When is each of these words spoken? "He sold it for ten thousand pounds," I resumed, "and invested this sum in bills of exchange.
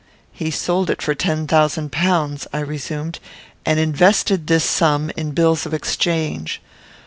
"He 0.31 0.49
sold 0.49 0.89
it 0.89 0.99
for 0.99 1.13
ten 1.13 1.45
thousand 1.45 1.91
pounds," 1.91 2.47
I 2.51 2.61
resumed, 2.61 3.19
"and 3.67 3.79
invested 3.79 4.47
this 4.47 4.63
sum 4.65 5.11
in 5.15 5.33
bills 5.33 5.67
of 5.67 5.75
exchange. 5.75 6.59